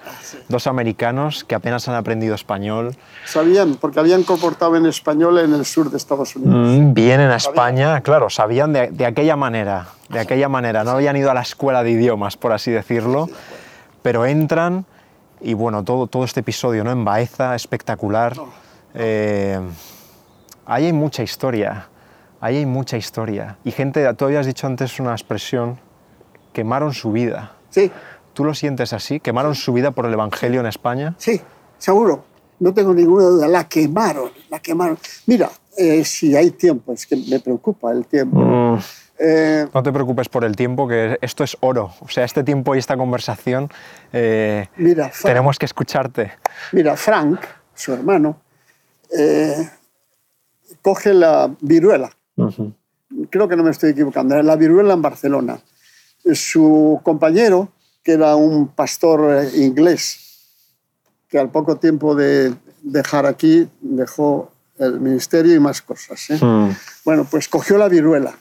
[0.48, 2.96] Dos americanos que apenas han aprendido español.
[3.26, 6.80] Sabían, porque habían comportado en español en el sur de Estados Unidos.
[6.80, 10.82] Mm, vienen a España, claro, sabían de, de aquella manera, de aquella manera.
[10.82, 13.28] No habían ido a la escuela de idiomas, por así decirlo,
[14.02, 14.86] pero entran
[15.40, 16.90] y bueno, todo, todo este episodio ¿no?
[16.90, 18.34] en Baeza, espectacular.
[18.94, 19.60] Eh,
[20.64, 21.88] ahí hay mucha historia,
[22.44, 23.56] ahí hay mucha historia.
[23.64, 25.78] Y gente, tú habías dicho antes una expresión,
[26.52, 27.52] quemaron su vida.
[27.70, 27.90] Sí,
[28.34, 29.18] ¿Tú lo sientes así?
[29.20, 31.14] ¿Quemaron su vida por el Evangelio en España?
[31.18, 31.40] sí,
[31.78, 32.24] seguro.
[32.60, 33.48] No tengo ninguna duda.
[33.48, 34.96] La quemaron, la quemaron.
[35.26, 38.38] Mira, eh, si hay tiempo, es que me preocupa el tiempo.
[38.40, 38.78] Mm,
[39.18, 41.92] Eh, No te preocupes por el tiempo, que esto es oro.
[42.00, 43.70] O sea, este tiempo y esta conversación
[44.12, 46.32] eh, mira, Frank, tenemos que escucharte.
[46.72, 47.40] mira, Frank,
[47.74, 48.40] su hermano,
[50.82, 52.10] coge la viruela.
[53.30, 54.34] Creo que no me estoy equivocando.
[54.34, 55.58] era La viruela en Barcelona.
[56.32, 57.68] Su compañero,
[58.02, 60.20] que era un pastor eh, inglés,
[61.28, 66.30] que al poco tiempo de dejar aquí dejó el ministerio y más cosas.
[66.30, 66.38] ¿eh?
[66.40, 66.70] Mm.
[67.04, 68.34] Bueno, pues cogió la viruela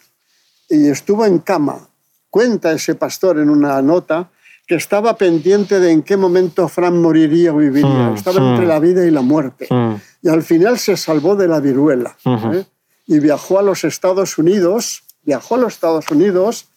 [0.70, 1.88] y estuvo en cama.
[2.30, 4.30] Cuenta ese pastor en una nota
[4.66, 8.10] que estaba pendiente de en qué momento Fran moriría o viviría.
[8.10, 8.50] Mm, Estaba mm.
[8.52, 9.68] entre la vida y la muerte.
[9.70, 9.96] Mm.
[10.24, 12.16] Y al final se salvó de la viruela.
[12.26, 12.54] Ujú.
[12.54, 12.66] ¿eh?
[13.06, 15.04] Y viajó a los Estados Unidos.
[15.24, 16.70] Viajó a los Estados Unidos.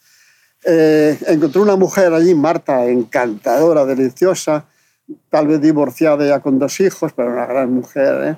[0.65, 4.65] eh, encontró una mujer allí, Marta, encantadora, deliciosa,
[5.31, 8.25] tal vez divorciada ya con dos hijos, pero una gran mujer.
[8.25, 8.37] ¿eh?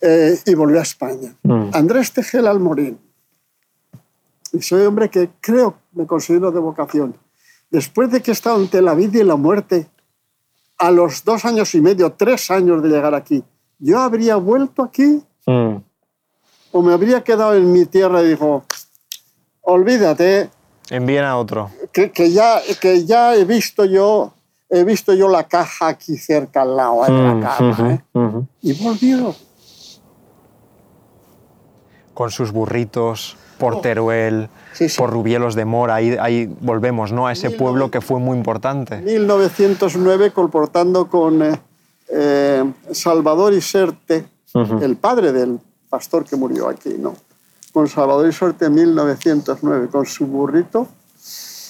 [0.00, 1.34] Eh, y volvió a España.
[1.42, 1.70] Mm.
[1.72, 2.98] Andrés Tejel Almorín.
[4.52, 7.16] Y soy hombre que creo, me considero de vocación.
[7.70, 9.86] Después de que he estado entre la vida y la muerte,
[10.78, 13.42] a los dos años y medio, tres años de llegar aquí,
[13.78, 15.76] ¿yo habría vuelto aquí Mm.
[16.76, 18.64] O me habría quedado en mi tierra y digo,
[19.62, 20.50] olvídate,
[20.90, 21.70] Envíen a otro.
[21.92, 24.32] que, que ya, que ya he visto yo
[24.68, 27.70] he visto yo la caja aquí cerca al lado de Mm, la cama.
[27.70, 28.04] ujú, ¿eh?
[28.12, 28.46] ujú.
[28.60, 29.34] Y volvió.
[32.12, 34.98] Con sus burritos, por Teruel, Sí, sí.
[34.98, 37.28] por Rubielos de Mora, ahí, ahí volvemos ¿no?
[37.28, 38.96] a ese Mil pueblo noven- que fue muy importante.
[38.98, 41.60] 1909 colportando con eh,
[42.08, 44.78] eh, Salvador Iserte, Ujú.
[44.82, 45.60] el padre del
[45.94, 47.14] pastor que murió aquí, ¿no?
[47.72, 50.88] Con Salvador Iserte en 1909, con su burrito.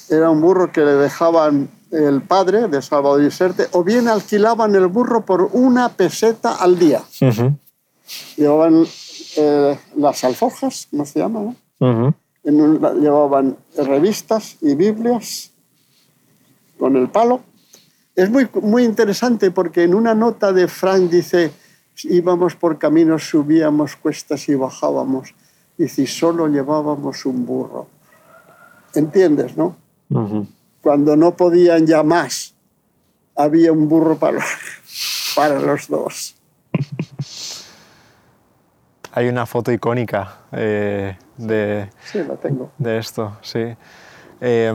[0.09, 4.87] Era un burro que le dejaban el padre de Salvador Iserte, o bien alquilaban el
[4.87, 7.03] burro por una peseta al día.
[8.37, 8.87] Llevaban
[9.37, 11.41] eh, las alforjas, ¿cómo se llama?
[11.41, 11.57] no?
[12.45, 15.51] En un- llevaban revistas y Biblias
[16.79, 17.41] con el palo.
[18.17, 21.53] Es muy, muy interesante porque en una nota de Frank dice,
[22.03, 25.35] íbamos por caminos, subíamos cuestas y bajábamos,
[25.79, 27.89] y si solo llevábamos un burro.
[28.95, 29.77] ¿Entiendes, no?
[30.11, 30.47] Ujú.
[30.81, 32.55] Cuando no podían ya más,
[33.37, 34.41] había un burro para,
[35.37, 36.35] para los dos.
[39.17, 42.73] Hay una foto icónica eh, de, Sí, la tengo.
[42.79, 43.77] de esto, sí.
[44.41, 44.75] Eh,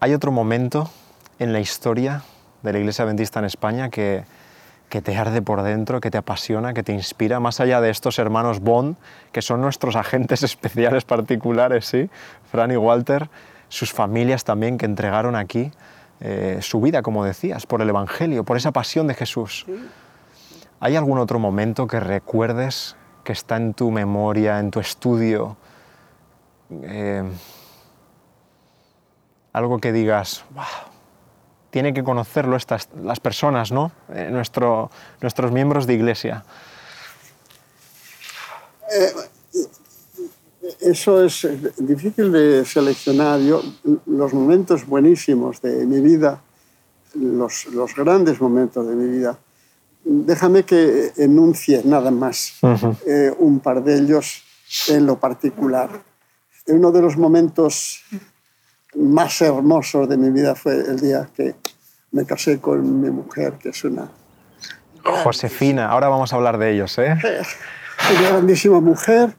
[0.00, 0.90] ¿Hay otro momento
[1.38, 2.22] en la historia
[2.62, 4.24] de la Iglesia Adventista en España que,
[4.88, 8.18] que te arde por dentro, que te apasiona, que te inspira, más allá de estos
[8.18, 8.96] hermanos Bond,
[9.32, 12.10] que son nuestros agentes especiales particulares, ¿sí?
[12.50, 13.28] Fran y Walter,
[13.68, 15.70] sus familias también que entregaron aquí
[16.20, 19.66] eh, su vida, como decías, por el Evangelio, por esa pasión de Jesús.
[20.80, 25.56] ¿Hay algún otro momento que recuerdes que está en tu memoria, en tu estudio?
[26.82, 27.22] Eh,
[29.52, 30.64] algo que digas, wow,
[31.70, 33.92] tiene que conocerlo estas, las personas, ¿no?
[34.14, 36.44] Eh, nuestro, nuestros miembros de iglesia.
[40.80, 43.40] Eso es eh, difícil de seleccionar.
[43.40, 43.62] Yo,
[44.06, 46.42] los momentos buenísimos de mi vida
[47.14, 49.38] los, los grandes momentos de mi vida.
[50.04, 52.58] Déjame que enuncie nada más
[53.06, 54.42] eh, un par de ellos
[54.88, 55.90] en lo particular.
[56.66, 58.02] Uno de los momentos
[58.94, 61.54] más hermosos de mi vida fue el día que
[62.12, 64.10] me casé con mi mujer, que es una...
[65.04, 67.16] Josefina, ahora vamos a hablar de ellos, ¿eh?
[68.10, 69.34] Una grandísima mujer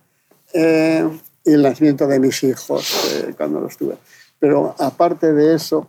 [0.54, 1.08] eh,
[1.46, 3.98] y el nacimiento de mis hijos eh, cuando los tuve.
[4.40, 5.88] Pero aparte de eso,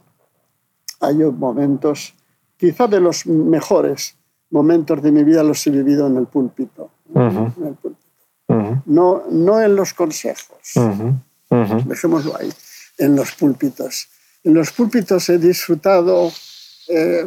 [1.00, 2.14] hay momentos,
[2.56, 4.16] quizá de los mejores
[4.50, 6.90] momentos de mi vida los he vivido en el púlpito.
[7.14, 8.82] en el púlpito.
[8.86, 10.74] no, no en los consejos,
[11.86, 12.52] dejémoslo ahí,
[13.00, 14.08] en los púlpitos.
[14.44, 16.30] En los púlpitos he disfrutado
[16.88, 17.26] eh,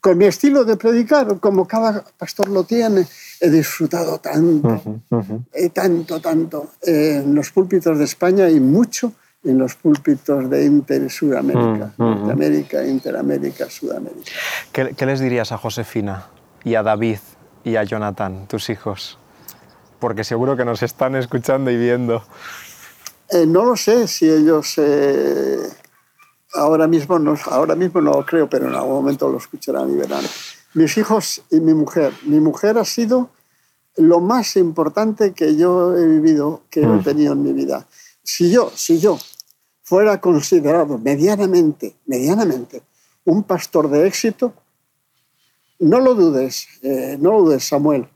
[0.00, 3.06] con mi estilo de predicar, como cada pastor lo tiene,
[3.40, 5.02] he disfrutado tanto,
[5.52, 9.12] eh, tanto, tanto eh, en los púlpitos de España y mucho
[9.44, 14.30] en los púlpitos de Inter Sudamérica, Norteamérica, Interamérica, Sudamérica.
[14.72, 16.26] ¿Qué, ¿Qué, les dirías a Josefina
[16.64, 17.18] y a David
[17.64, 19.18] y a Jonathan, tus hijos?
[19.98, 22.24] Porque seguro que nos están escuchando y viendo.
[23.32, 25.66] Eh, no lo sé si ellos eh,
[26.52, 29.96] ahora mismo no, ahora mismo no lo creo, pero en algún momento lo escucharán y
[29.96, 30.24] verán.
[30.74, 32.12] Mis hijos y mi mujer.
[32.24, 33.30] Mi mujer ha sido
[33.96, 37.86] lo más importante que yo he vivido, que he tenido en mi vida.
[38.22, 39.18] Si yo, si yo
[39.82, 42.82] fuera considerado medianamente, medianamente,
[43.24, 44.52] un pastor de éxito,
[45.78, 48.08] no lo dudes, eh, no lo dudes, Samuel,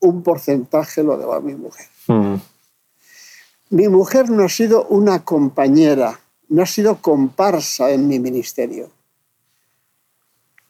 [0.00, 1.86] un porcentaje lo debo a mi mujer.
[3.70, 8.90] Mi mujer no ha sido una compañera, no ha sido comparsa en mi ministerio.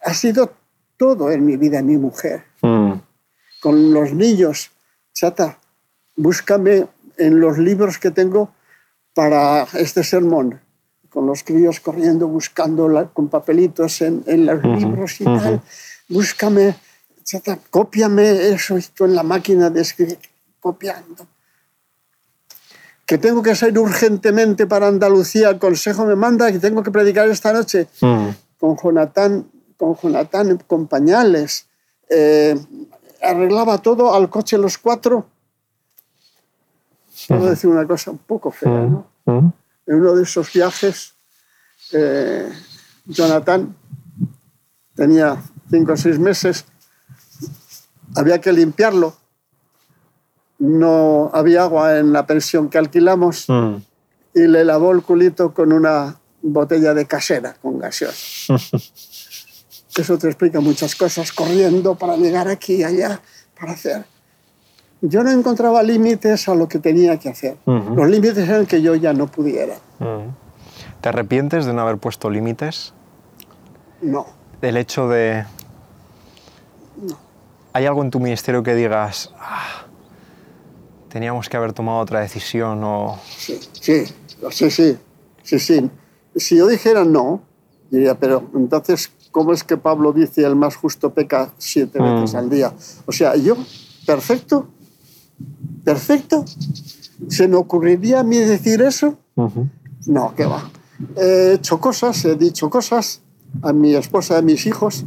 [0.00, 0.52] Ha sido
[0.96, 2.44] todo en mi vida mi mujer.
[2.60, 4.70] Con los niños,
[5.12, 5.58] chata,
[6.16, 6.86] búscame
[7.18, 8.50] en los libros que tengo
[9.12, 10.60] para este sermón,
[11.10, 15.60] con los críos corriendo, buscando con papelitos en, los libros y tal.
[16.08, 16.74] Búscame,
[17.24, 20.18] chata, cópiame eso, esto en la máquina de escribir,
[20.60, 21.26] copiando
[23.06, 27.28] que tengo que salir urgentemente para Andalucía, el consejo me manda que tengo que predicar
[27.28, 28.28] esta noche mm.
[28.58, 31.68] con Jonatán, con Jonatán, con pañales.
[32.10, 32.58] Eh,
[33.22, 35.26] arreglaba todo al coche los cuatro.
[37.28, 39.06] Puedo decir una cosa un poco fea, ¿no?
[39.24, 41.14] En uno de esos viajes,
[41.92, 42.48] eh,
[43.06, 43.74] Jonathan
[44.94, 45.40] tenía
[45.70, 46.64] cinco o seis meses,
[48.14, 49.16] había que limpiarlo
[50.58, 53.74] no había agua en la pensión que alquilamos mm.
[54.34, 58.54] y le lavó el culito con una botella de casera con gaseosa.
[59.96, 63.20] Eso te explica muchas cosas, corriendo para llegar aquí y allá,
[63.58, 64.04] para hacer.
[65.00, 67.56] Yo no encontraba límites a lo que tenía que hacer.
[67.64, 69.76] Los límites eran que yo ya no pudiera.
[71.00, 72.92] ¿Te arrepientes de no haber puesto límites?
[74.02, 74.26] No.
[74.60, 75.44] El hecho de...
[76.96, 77.18] No.
[77.72, 79.85] ¿Hay algo en tu ministerio que digas, ah,
[81.08, 83.18] teníamos que haber tomado otra decisión o...
[83.36, 84.04] Sí, sí,
[84.50, 84.96] sí, sí,
[85.42, 85.90] sí, sí.
[86.36, 87.42] Si yo dijera no,
[87.90, 92.36] diría, pero entonces, ¿cómo es que Pablo dice el más justo peca siete veces mm.
[92.36, 92.72] al día?
[93.06, 93.56] O sea, yo,
[94.06, 94.68] perfecto,
[95.84, 96.44] perfecto.
[97.28, 99.18] ¿Se me ocurriría a mí decir eso?
[100.06, 100.70] No, qué va.
[101.16, 103.22] He hecho cosas, he dicho cosas
[103.62, 105.04] a mi esposa, a mis hijos,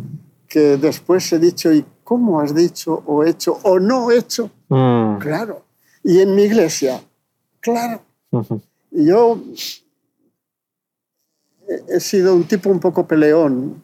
[0.48, 4.50] que después he dicho, ¿y cómo has dicho o hecho o no hecho?
[4.70, 5.18] Mm.
[5.20, 5.66] Claro,
[6.10, 7.00] y en mi iglesia,
[7.60, 8.02] claro.
[8.90, 9.40] Yo
[11.88, 13.80] he sido un tipo un poco peleón,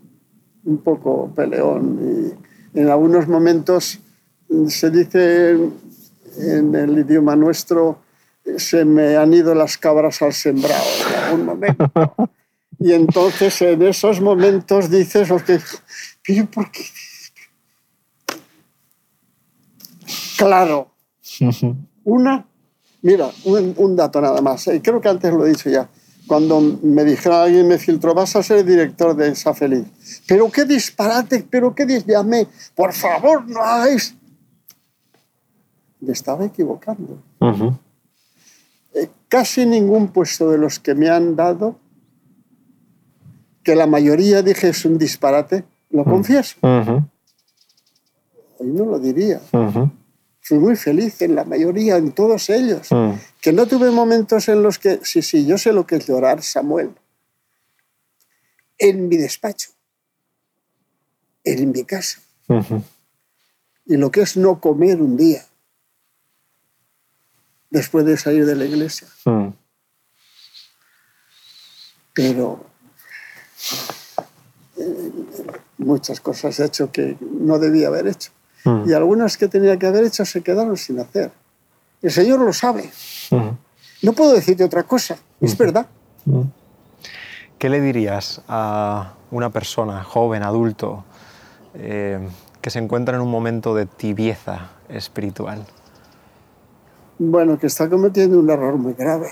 [0.64, 2.34] un poco peleón.
[2.74, 4.00] Y en algunos momentos
[4.70, 8.00] se dice en el idioma nuestro,
[8.58, 11.92] se me han ido las cabras al sembrado en algún momento.
[12.80, 15.30] Y entonces en esos momentos dices,
[16.26, 16.86] pero ¿por qué?
[20.40, 20.92] Claro.
[22.06, 22.45] Una,
[23.01, 25.89] mira, un, dato nada más, eh, creo que antes lo he dicho ya.
[26.28, 29.86] Cuando me dijeron alguien me filtró, vas a ser el director de esa feliz.
[30.28, 34.16] Pero qué disparate, pero qué llamé, por favor, no hagáis.
[35.99, 37.20] Me estaba equivocando.
[38.93, 41.78] Eh, casi ningún puesto de los que me han dado,
[43.64, 46.58] que la mayoría dije es un disparate, lo confieso.
[46.62, 49.41] Hoy no lo diría
[50.46, 52.91] fui muy feliz en la mayoría, en todos ellos.
[52.91, 53.14] Mm.
[53.41, 56.43] Que no tuve momentos en los que, sí, sí, yo sé lo que es llorar,
[56.43, 56.91] Samuel.
[58.78, 59.72] En mi despacho,
[61.43, 62.20] en mi casa.
[63.88, 65.43] Y lo que es no comer un día
[67.72, 69.08] después de salir de la iglesia.
[69.26, 69.48] Mm.
[72.14, 72.64] Pero
[74.78, 75.12] eh,
[75.80, 78.32] muchas cosas he hecho que no debía haber hecho.
[78.66, 78.89] Mm.
[78.89, 81.32] Y algunas que tenía que haber hecho se quedaron sin hacer.
[82.01, 82.89] El Señor lo sabe.
[83.32, 83.49] Mm.
[84.01, 85.18] No puedo decirte otra cosa.
[85.39, 85.86] Es verdad.
[86.26, 86.41] Mm.
[87.57, 91.05] ¿Qué le dirías a una persona, joven, adulto,
[91.76, 92.20] eh,
[92.61, 95.66] que se encuentra en un momento de tibieza espiritual?
[97.18, 99.30] Bueno, que está cometiendo un error muy grave.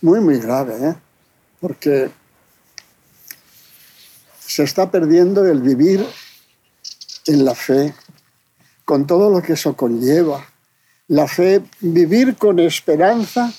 [0.00, 0.94] Muy, muy grave, ¿eh?
[1.60, 2.10] Porque
[4.40, 6.04] se está perdiendo el vivir
[7.26, 7.94] en la fe,
[8.84, 10.44] con todo lo que eso conlleva.
[11.08, 13.52] La fe, vivir con esperanza,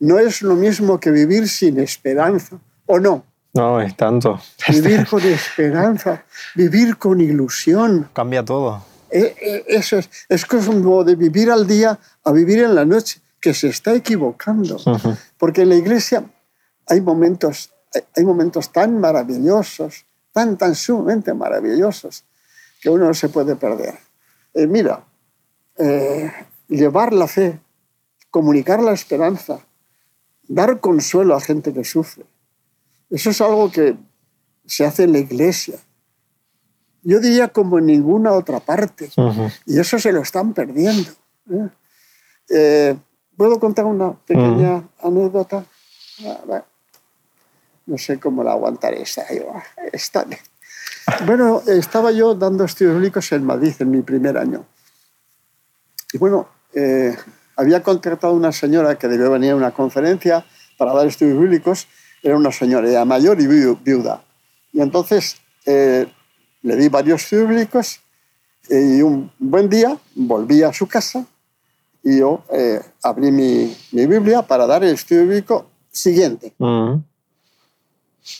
[0.00, 3.24] no es lo mismo que vivir sin esperanza, ¿o no?
[3.52, 4.40] No, es tanto.
[4.68, 8.08] Vivir con esperanza, vivir con ilusión.
[8.12, 8.84] Cambia todo.
[9.10, 13.20] Eh, eh, Eso es, es como de vivir al día a vivir en la noche,
[13.40, 14.76] que se está equivocando.
[14.76, 15.16] Ujú.
[15.36, 16.24] Porque en la iglesia
[16.86, 17.72] hay momentos,
[18.14, 22.24] hay momentos tan maravillosos, tan, tan sumamente maravillosos,
[22.80, 23.98] que uno no se puede perder.
[24.54, 25.04] Eh, mira,
[25.76, 26.30] eh,
[26.68, 27.60] llevar la fe,
[28.30, 29.60] comunicar la esperanza,
[30.48, 32.24] dar consuelo a gente que sufre,
[33.10, 33.96] eso es algo que
[34.66, 35.78] se hace en la iglesia.
[37.02, 39.10] Yo diría como en ninguna otra parte.
[39.66, 41.10] Y eso se lo están perdiendo.
[42.50, 42.96] ¿eh?
[43.36, 45.64] ¿Puedo contar una pequeña anécdota?
[46.24, 46.62] Ah.
[47.86, 49.02] No sé cómo la aguantaré.
[49.02, 49.24] Esta,
[49.92, 50.26] esta.
[51.26, 54.66] Bueno, estaba yo dando estudios bíblicos en Madrid en mi primer año.
[56.12, 57.16] Y bueno, eh,
[57.56, 60.44] había contratado una señora que debió venir a una conferencia
[60.78, 61.86] para dar estudios bíblicos.
[62.22, 64.22] Era una señora ya mayor y viu- viuda.
[64.72, 65.36] Y entonces
[65.66, 66.06] eh,
[66.62, 68.00] le di varios estudios bíblicos
[68.68, 71.26] y un buen día volví a su casa
[72.02, 76.54] y yo eh, abrí mi, mi Biblia para dar el estudio bíblico siguiente.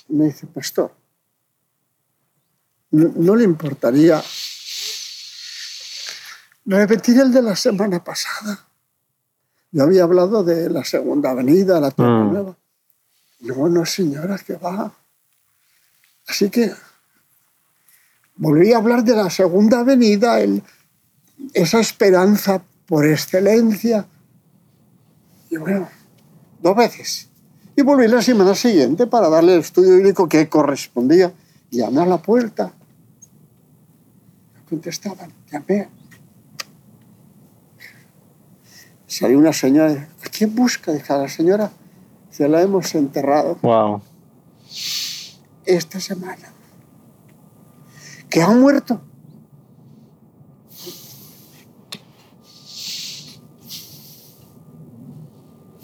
[0.09, 0.93] Y me dice, pastor,
[2.93, 4.23] ¿no, no le importaría
[6.67, 8.67] repetir el de la semana pasada?
[9.73, 12.33] Yo había hablado de la segunda avenida, la Tierra Mm.
[12.33, 12.57] Nueva.
[13.41, 14.93] No, no, señora, que va.
[16.27, 16.73] Así que
[18.37, 20.63] volví a hablar de la segunda avenida, el-
[21.55, 24.07] esa esperanza por excelencia.
[25.49, 25.89] Y bueno,
[26.61, 27.29] dos veces.
[27.77, 31.33] Y volví la semana siguiente para darle el estudio bíblico que correspondía.
[31.71, 32.73] Llamé a la puerta.
[34.71, 35.33] Contestaban.
[35.51, 35.89] Llamé.
[39.07, 40.09] Salió una señora.
[40.25, 40.93] ¿A quién busca?
[40.93, 41.71] Dije a la señora.
[42.31, 44.01] Se la hemos enterrado Wow.
[45.67, 46.53] esta semana.
[48.31, 49.03] Que ha muerto.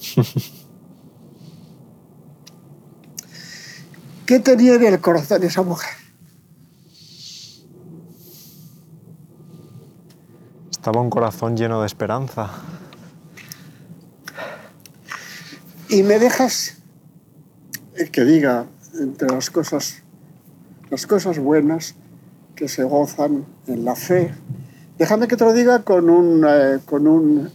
[4.26, 5.90] ¿Qué tenía en el corazón esa mujer?
[10.86, 12.48] Estaba un corazón lleno de esperanza.
[15.88, 16.76] Y me dejas
[17.96, 18.66] eh, que diga
[18.96, 20.04] entre las cosas,
[20.88, 21.96] las cosas buenas
[22.54, 24.32] que se gozan en la fe.
[24.96, 27.50] Déjame que te lo diga con un, eh, con un,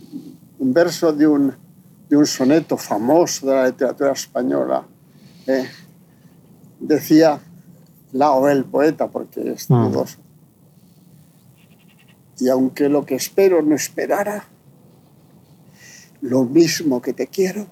[0.60, 1.56] un verso de un,
[2.10, 4.84] de un soneto famoso de la literatura española.
[5.48, 5.70] eh.
[6.82, 7.40] Decía
[8.12, 9.84] Lao, el poeta, porque es Mm.
[12.42, 14.46] Y aunque lo que espero no esperara,
[16.22, 17.68] lo mismo que te quiero,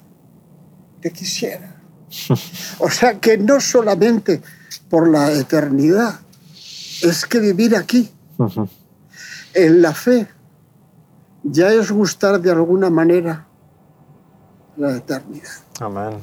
[1.00, 1.76] te quisiera.
[2.78, 4.40] O sea que no solamente
[4.88, 6.20] por la eternidad,
[7.02, 8.10] es que vivir aquí,
[9.54, 10.28] en la fe,
[11.42, 13.46] ya es gustar de alguna manera
[14.76, 15.50] la eternidad.
[15.80, 16.18] Amén.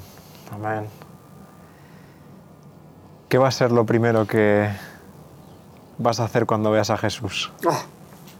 [0.51, 0.85] Amén.
[3.27, 4.69] ¿Qué va a ser lo primero que
[5.97, 7.51] vas a hacer cuando veas a Jesús?
[7.67, 7.83] Ah,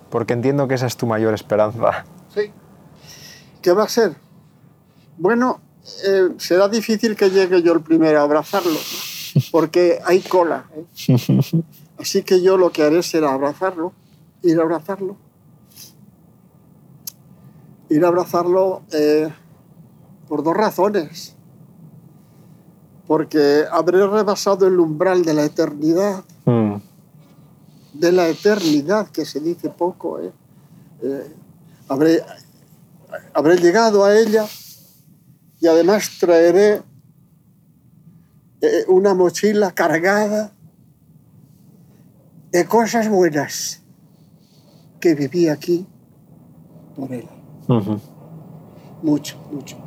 [0.10, 2.05] Porque entiendo que esa es tu mayor esperanza.
[2.34, 2.51] sí.
[3.62, 4.16] ¿Qué va a ser?
[5.18, 5.60] Bueno,
[6.05, 8.78] eh, será difícil que llegue yo el primero a abrazarlo,
[9.51, 10.66] porque hay cola.
[10.76, 11.16] ¿eh?
[11.99, 13.91] Así que yo lo que haré será abrazarlo,
[14.43, 15.18] ir a abrazarlo.
[17.89, 19.28] Ir a abrazarlo eh,
[20.30, 21.36] por dos razones.
[23.08, 26.76] Porque habré rebasado el umbral de la eternidad, Mm.
[28.00, 30.20] De la eternidad, que se dice poco.
[30.20, 30.32] ¿eh?
[31.02, 31.36] Eh,
[31.88, 32.24] habré,
[33.34, 34.45] habré llegado a ella
[35.60, 36.82] y además traeré
[38.62, 40.52] eh, una mochila cargada
[42.52, 43.82] de cosas buenas
[45.00, 45.86] que viví aquí
[46.95, 47.28] por él.
[49.02, 49.78] Mucho, mucho.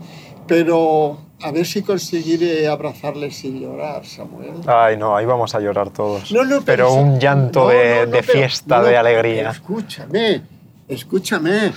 [0.46, 4.52] Pero a ver si conseguiré abrazarle sin llorar, Samuel.
[4.66, 6.30] Ay, no, ahí vamos a llorar todos.
[6.32, 9.50] No, no, pero, un llanto no, de, pero- fiesta, de alegría.
[9.50, 10.42] Escúchame,
[10.88, 11.72] escúchame,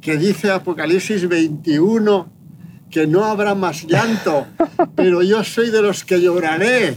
[0.00, 2.26] que dice Apocalipsis 21
[2.90, 4.46] que no habrá más llanto,
[4.94, 6.94] pero yo soy de los que lloraré.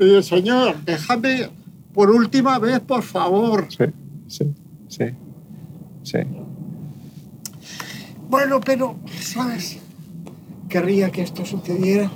[0.00, 1.50] Y yo, Señor, déjame
[1.92, 3.66] por última vez, por favor.
[3.68, 3.84] Sí,
[4.26, 4.54] sí,
[4.88, 5.04] sí,
[6.02, 6.18] sí.
[8.28, 9.78] Bueno, pero, ¿sabes?
[10.68, 12.10] Querría que esto sucediera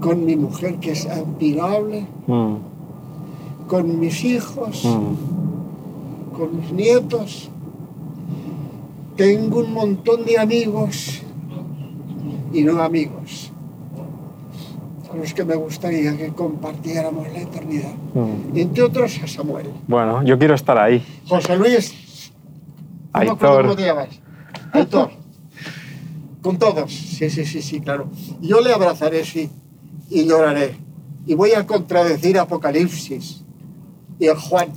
[0.00, 2.56] con mi mujer, que es admirable, Mm,
[3.66, 4.84] con mis hijos.
[4.84, 6.36] mm.
[6.36, 7.50] con mis nietos.
[9.16, 11.22] Tengo un montón de amigos
[12.52, 13.50] y no amigos
[15.08, 17.92] con los que me gustaría que compartiéramos la eternidad.
[18.14, 18.56] Mm.
[18.56, 19.66] Entre otros a Samuel.
[19.86, 21.02] Bueno, yo quiero estar ahí.
[21.26, 22.32] José Luis.
[23.12, 23.62] acuerdo Aitor.
[23.62, 24.08] ¿Cómo te llamas?
[24.72, 25.10] Aitor.
[26.48, 26.90] Con todos.
[26.90, 28.08] Sí, sí, sí, sí, claro.
[28.40, 29.50] Yo le abrazaré, sí,
[30.08, 30.78] y lloraré.
[31.26, 33.44] Y voy a contradecir Apocalipsis
[34.18, 34.72] y el Juan.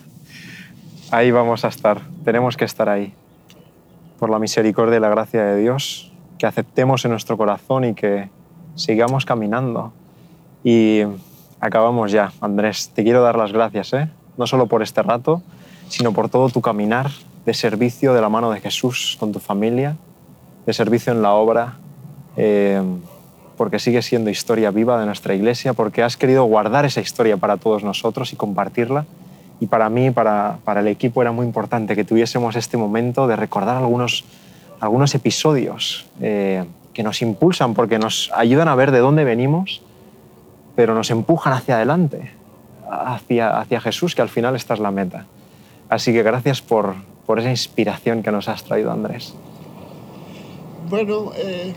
[1.10, 2.02] Ahí vamos a estar.
[2.26, 3.14] Tenemos que estar ahí.
[4.18, 8.28] Por la misericordia y la gracia de Dios, que aceptemos en nuestro corazón y que
[8.74, 9.94] sigamos caminando.
[10.62, 11.04] Y
[11.58, 12.90] acabamos ya, Andrés.
[12.94, 14.10] Te quiero dar las gracias, ¿eh?
[14.36, 15.40] no solo por este rato,
[15.88, 17.10] sino por todo tu caminar
[17.46, 19.96] de servicio de la mano de Jesús con tu familia,
[20.66, 21.74] de servicio en la obra,
[22.36, 22.82] eh,
[23.56, 27.56] porque sigue siendo historia viva de nuestra iglesia, porque has querido guardar esa historia para
[27.58, 29.04] todos nosotros y compartirla.
[29.60, 33.36] Y para mí, para, para el equipo, era muy importante que tuviésemos este momento de
[33.36, 34.24] recordar algunos,
[34.80, 39.82] algunos episodios eh, que nos impulsan, porque nos ayudan a ver de dónde venimos,
[40.74, 42.32] pero nos empujan hacia adelante,
[42.90, 45.26] hacia, hacia Jesús, que al final esta es la meta.
[45.90, 46.94] Así que gracias por,
[47.26, 49.34] por esa inspiración que nos has traído, Andrés.
[50.90, 51.72] Bueno, eh,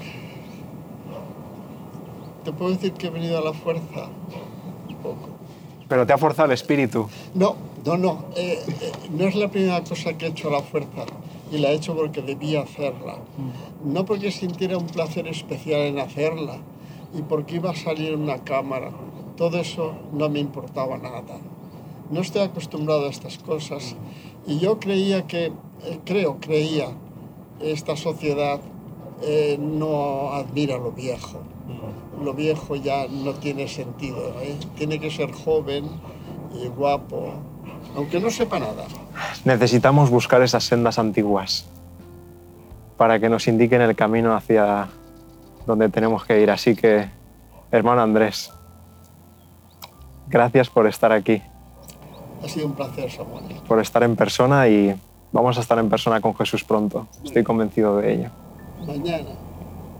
[2.43, 4.07] te puedo decir que he venido a la fuerza
[4.89, 5.30] un poco.
[5.88, 7.07] Pero te ha forzado el espíritu.
[7.36, 7.55] No,
[7.86, 8.26] no, no.
[8.36, 11.05] eh, eh, no es la primera cosa que he hecho a la fuerza
[11.51, 13.18] y la he hecho porque debía hacerla.
[13.86, 16.57] No porque sintiera un placer especial en hacerla
[17.14, 18.89] y porque iba a salir una cámara.
[19.38, 21.38] Todo eso no me importaba nada.
[22.09, 23.95] No estoy acostumbrado a estas cosas
[24.47, 25.45] y yo creía que,
[25.84, 26.88] eh, creo, creía,
[27.59, 28.59] esta sociedad
[29.24, 31.40] eh, no admira lo viejo.
[32.22, 34.34] Lo viejo ya no tiene sentido.
[34.42, 34.56] ¿eh?
[34.78, 35.86] Tiene que ser joven
[36.54, 37.34] y guapo,
[37.96, 38.86] aunque no sepa nada.
[39.46, 41.68] Necesitamos buscar esas sendas antiguas
[42.98, 44.88] para que nos indiquen el camino hacia
[45.66, 46.52] donde tenemos que ir.
[46.52, 47.10] Así que,
[47.72, 48.52] hermano Andrés,
[50.28, 51.42] gracias por estar aquí,
[52.44, 53.44] Ha sido un placer, Samuel.
[53.68, 54.96] por estar en persona y
[55.32, 57.08] vamos a estar en persona con Jesús pronto.
[57.24, 58.30] Estoy convencido de ello.
[58.86, 59.30] Mañana,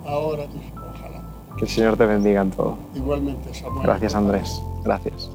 [0.06, 1.22] ahora mismo, ojalá.
[1.58, 2.78] Que el Señor te bendiga en todo.
[2.96, 3.84] Igualmente, Samuel.
[3.86, 4.62] Gracias, Andrés.
[4.84, 5.30] Gracias.